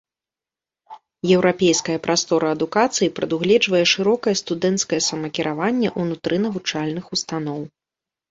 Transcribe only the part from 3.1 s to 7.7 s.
прадугледжвае шырокае студэнцкае самакіраванне ўнутры навучальных установаў.